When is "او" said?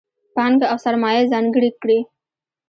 0.71-0.77